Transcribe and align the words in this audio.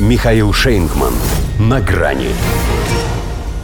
Михаил 0.00 0.52
Шейнгман. 0.52 1.14
На 1.60 1.80
грани. 1.80 2.30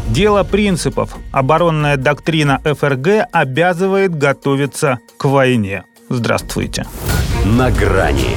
Дело 0.07 0.45
принципов. 0.45 1.17
Оборонная 1.33 1.97
доктрина 1.97 2.61
ФРГ 2.63 3.27
обязывает 3.33 4.17
готовиться 4.17 5.01
к 5.19 5.25
войне. 5.25 5.83
Здравствуйте. 6.09 6.87
На 7.45 7.73
грани. 7.73 8.37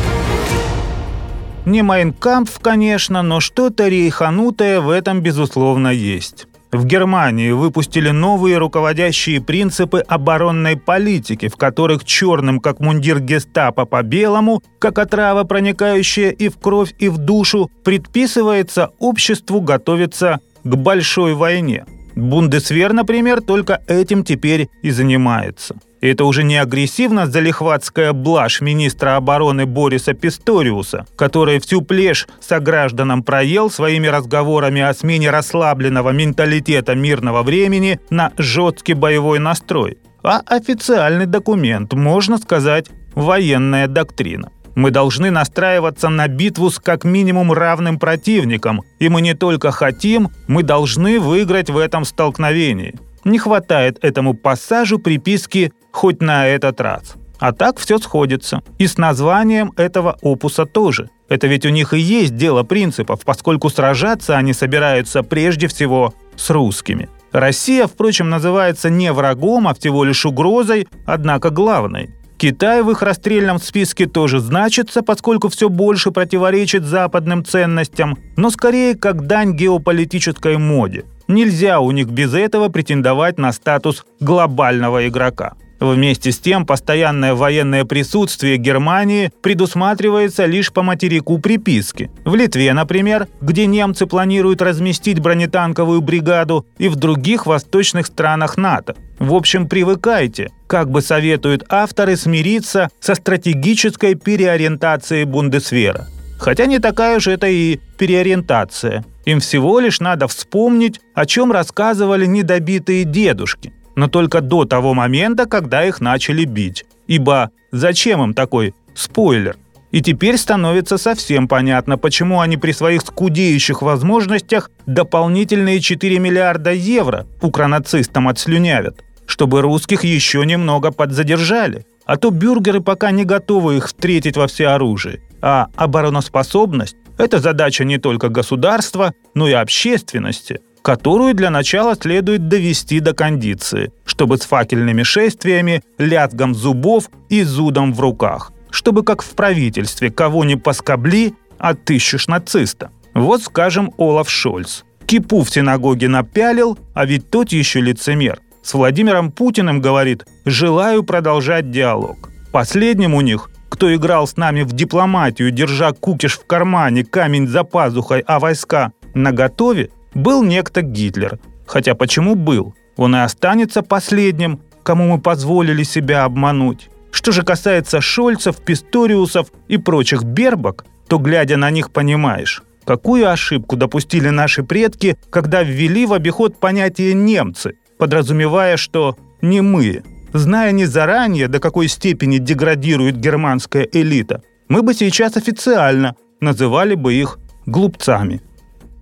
Не 1.66 1.84
Майнкампф, 1.84 2.60
конечно, 2.60 3.22
но 3.22 3.40
что-то 3.40 3.88
рейханутое 3.88 4.82
в 4.82 4.90
этом, 4.90 5.22
безусловно, 5.22 5.90
есть. 5.90 6.48
В 6.74 6.86
Германии 6.86 7.52
выпустили 7.52 8.10
новые 8.10 8.58
руководящие 8.58 9.40
принципы 9.40 10.00
оборонной 10.00 10.76
политики, 10.76 11.48
в 11.48 11.56
которых 11.56 12.04
черным, 12.04 12.60
как 12.60 12.80
мундир 12.80 13.20
гестапо 13.20 13.86
по 13.86 14.02
белому, 14.02 14.64
как 14.80 14.98
отрава, 14.98 15.44
проникающая 15.44 16.32
и 16.32 16.50
в 16.50 16.58
кровь, 16.58 16.96
и 16.98 17.10
в 17.10 17.20
душу, 17.20 17.70
предписывается 17.84 18.90
обществу 18.98 19.62
готовиться 19.62 20.40
к 20.64 20.76
большой 20.76 21.36
войне. 21.36 21.86
Бундесвер, 22.16 22.92
например, 22.92 23.42
только 23.42 23.80
этим 23.88 24.24
теперь 24.24 24.68
и 24.82 24.90
занимается. 24.90 25.76
И 26.04 26.08
это 26.08 26.26
уже 26.26 26.44
не 26.44 26.58
агрессивно-залихватская 26.58 28.12
блажь 28.12 28.60
министра 28.60 29.16
обороны 29.16 29.66
Бориса 29.66 30.14
Писториуса, 30.14 31.06
который 31.16 31.62
всю 31.62 31.82
плешь 31.82 32.28
согражданам 32.42 33.24
проел 33.24 33.72
своими 33.72 34.08
разговорами 34.08 34.82
о 34.82 34.94
смене 34.94 35.30
расслабленного 35.30 36.10
менталитета 36.10 36.94
мирного 36.94 37.42
времени 37.42 38.02
на 38.10 38.34
жесткий 38.38 38.96
боевой 38.96 39.40
настрой, 39.40 39.98
а 40.24 40.42
официальный 40.46 41.26
документ, 41.26 41.94
можно 41.94 42.38
сказать, 42.38 42.88
военная 43.16 43.88
доктрина. 43.88 44.52
Мы 44.76 44.92
должны 44.92 45.32
настраиваться 45.32 46.10
на 46.10 46.28
битву 46.28 46.70
с 46.70 46.80
как 46.80 47.06
минимум 47.06 47.54
равным 47.54 47.98
противником, 47.98 48.82
и 49.00 49.08
мы 49.08 49.22
не 49.22 49.36
только 49.36 49.72
хотим, 49.72 50.32
мы 50.48 50.64
должны 50.64 51.22
выиграть 51.22 51.70
в 51.70 51.78
этом 51.78 52.04
столкновении. 52.04 52.94
Не 53.24 53.40
хватает 53.40 54.04
этому 54.04 54.34
пассажу 54.34 55.00
приписки 55.00 55.72
«хоть 55.92 56.22
на 56.22 56.48
этот 56.48 56.82
раз». 56.82 57.16
А 57.40 57.52
так 57.52 57.78
все 57.78 57.98
сходится. 57.98 58.64
И 58.78 58.88
с 58.88 58.98
названием 58.98 59.74
этого 59.76 60.18
опуса 60.22 60.66
тоже. 60.66 61.10
Это 61.28 61.48
ведь 61.48 61.66
у 61.66 61.70
них 61.70 61.94
и 61.94 62.00
есть 62.00 62.36
дело 62.36 62.64
принципов, 62.64 63.22
поскольку 63.26 63.70
сражаться 63.70 64.38
они 64.38 64.54
собираются 64.54 65.24
прежде 65.24 65.68
всего 65.68 66.14
с 66.36 66.50
русскими. 66.50 67.10
Россия, 67.32 67.88
впрочем, 67.88 68.30
называется 68.30 68.90
не 68.90 69.12
врагом, 69.12 69.68
а 69.68 69.74
всего 69.74 70.04
лишь 70.04 70.26
угрозой, 70.26 70.88
однако 71.06 71.50
главной. 71.50 72.12
Китай 72.38 72.82
в 72.82 72.92
их 72.92 73.02
расстрельном 73.02 73.58
списке 73.60 74.06
тоже 74.06 74.40
значится, 74.40 75.02
поскольку 75.02 75.50
все 75.50 75.70
больше 75.70 76.12
противоречит 76.12 76.84
западным 76.84 77.46
ценностям, 77.46 78.18
но 78.36 78.50
скорее 78.50 78.96
как 78.96 79.28
дань 79.28 79.54
геополитической 79.54 80.58
моде. 80.58 81.06
Нельзя 81.34 81.80
у 81.80 81.90
них 81.90 82.10
без 82.10 82.36
этого 82.36 82.70
претендовать 82.70 83.40
на 83.40 83.52
статус 83.54 84.06
глобального 84.20 85.08
игрока. 85.08 85.54
Вместе 85.80 86.32
с 86.32 86.38
тем, 86.38 86.64
постоянное 86.68 87.34
военное 87.34 87.86
присутствие 87.86 88.58
Германии 88.58 89.32
предусматривается 89.42 90.46
лишь 90.46 90.72
по 90.72 90.84
материку 90.84 91.40
приписки. 91.40 92.12
В 92.24 92.36
Литве, 92.36 92.72
например, 92.74 93.28
где 93.42 93.66
немцы 93.66 94.06
планируют 94.06 94.62
разместить 94.62 95.20
бронетанковую 95.20 96.02
бригаду, 96.02 96.68
и 96.78 96.88
в 96.88 96.98
других 96.98 97.48
восточных 97.48 98.06
странах 98.06 98.56
НАТО. 98.56 98.96
В 99.18 99.34
общем, 99.34 99.68
привыкайте, 99.68 100.52
как 100.68 100.92
бы 100.92 101.02
советуют 101.02 101.66
авторы, 101.68 102.16
смириться 102.16 102.90
со 103.00 103.16
стратегической 103.16 104.14
переориентацией 104.14 105.24
Бундесвера. 105.24 106.06
Хотя 106.38 106.68
не 106.68 106.78
такая 106.78 107.20
же 107.20 107.32
это 107.32 107.48
и 107.48 107.80
переориентация. 107.98 109.04
Им 109.26 109.40
всего 109.40 109.80
лишь 109.80 110.00
надо 110.00 110.28
вспомнить, 110.28 111.00
о 111.14 111.26
чем 111.26 111.52
рассказывали 111.52 112.26
недобитые 112.26 113.04
дедушки. 113.06 113.74
Но 113.96 114.08
только 114.08 114.42
до 114.42 114.66
того 114.66 114.94
момента, 114.94 115.46
когда 115.46 115.86
их 115.86 116.02
начали 116.02 116.46
бить. 116.46 116.86
Ибо 117.08 117.52
зачем 117.72 118.24
им 118.24 118.34
такой 118.34 118.74
спойлер? 118.96 119.58
И 119.92 120.02
теперь 120.02 120.38
становится 120.38 120.98
совсем 120.98 121.48
понятно, 121.48 122.00
почему 122.00 122.40
они 122.40 122.58
при 122.58 122.72
своих 122.72 123.02
скудеющих 123.02 123.84
возможностях 123.84 124.72
дополнительные 124.88 125.80
4 125.80 126.18
миллиарда 126.18 126.72
евро 126.72 127.28
укронацистам 127.42 128.28
отслюнявят, 128.28 129.04
чтобы 129.28 129.62
русских 129.62 130.04
еще 130.04 130.44
немного 130.46 130.92
подзадержали. 130.92 131.86
А 132.06 132.18
то 132.18 132.32
бюргеры 132.32 132.82
пока 132.82 133.12
не 133.12 133.24
готовы 133.24 133.78
их 133.78 133.86
встретить 133.86 134.36
во 134.36 134.48
всеоружии. 134.48 135.22
А 135.46 135.68
обороноспособность– 135.76 136.96
это 137.18 137.40
задача 137.40 137.84
не 137.84 137.98
только 137.98 138.30
государства, 138.30 139.14
но 139.36 139.50
и 139.50 139.52
общественности, 139.52 140.62
которую 140.82 141.34
для 141.34 141.50
начала 141.50 141.96
следует 141.96 142.48
довести 142.48 143.02
до 143.02 143.14
кондиции, 143.14 143.92
чтобы 144.06 144.38
с 144.38 144.46
факельными 144.46 145.04
шествиями, 145.04 145.84
лязгом 145.98 146.56
зубов 146.56 147.10
и 147.28 147.44
зудом 147.44 147.94
в 147.94 148.00
руках, 148.00 148.54
чтобы 148.70 149.04
как 149.04 149.22
в 149.22 149.32
правительстве 149.32 150.10
кого 150.10 150.46
не 150.46 150.56
поскобли, 150.56 151.34
отыщешь 151.60 152.28
нациста. 152.28 152.92
Вот, 153.14 153.44
скажем, 153.44 153.94
Олаф 153.98 154.30
Шольц. 154.30 154.84
Кипу 155.06 155.44
в 155.44 155.50
синагоге 155.50 156.08
напялил, 156.08 156.80
а 156.94 157.06
ведь 157.06 157.30
тот 157.30 157.52
еще 157.52 157.82
лицемер. 157.82 158.40
С 158.62 158.74
Владимиром 158.74 159.30
Путиным 159.30 159.82
говорит 159.82 160.26
«желаю 160.46 161.04
продолжать 161.04 161.70
диалог». 161.70 162.30
Последним 162.54 163.14
у 163.14 163.20
них 163.20 163.50
кто 163.74 163.94
играл 163.96 164.28
с 164.28 164.38
нами 164.38 164.62
в 164.62 164.72
дипломатию, 164.72 165.50
держа 165.50 165.94
кукиш 165.94 166.38
в 166.38 166.46
кармане, 166.46 167.04
камень 167.04 167.48
за 167.48 167.64
пазухой, 167.64 168.20
а 168.28 168.40
войска 168.40 168.92
наготове, 169.16 169.90
был 170.14 170.44
некто 170.44 170.84
Гитлер. 170.84 171.40
Хотя 171.66 171.96
почему 171.96 172.36
был? 172.36 172.76
Он 172.98 173.16
и 173.16 173.20
останется 173.20 173.82
последним, 173.82 174.62
кому 174.84 175.08
мы 175.08 175.20
позволили 175.20 175.82
себя 175.82 176.24
обмануть. 176.24 176.92
Что 177.10 177.32
же 177.32 177.42
касается 177.42 178.00
Шольцев, 178.00 178.58
Писториусов 178.58 179.48
и 179.68 179.78
прочих 179.78 180.24
бербок, 180.24 180.86
то, 181.08 181.18
глядя 181.18 181.58
на 181.58 181.72
них, 181.72 181.90
понимаешь, 181.92 182.62
какую 182.86 183.28
ошибку 183.28 183.76
допустили 183.76 184.30
наши 184.30 184.62
предки, 184.62 185.18
когда 185.32 185.64
ввели 185.64 186.06
в 186.06 186.14
обиход 186.14 186.60
понятие 186.60 187.16
«немцы», 187.16 187.74
подразумевая, 187.98 188.78
что 188.78 189.18
не 189.42 189.62
мы, 189.62 190.04
Зная 190.34 190.72
не 190.72 190.86
заранее, 190.86 191.48
до 191.48 191.60
какой 191.60 191.88
степени 191.88 192.40
деградирует 192.40 193.18
германская 193.18 193.88
элита, 193.92 194.42
мы 194.68 194.82
бы 194.82 194.96
сейчас 194.96 195.38
официально 195.38 196.16
называли 196.42 196.96
бы 196.96 197.14
их 197.14 197.38
глупцами. 197.68 198.42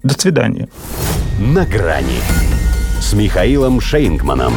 До 0.04 0.14
свидания. 0.20 0.68
На 1.40 1.66
грани 1.66 2.20
с 3.00 3.14
Михаилом 3.14 3.80
Шейнгманом. 3.80 4.54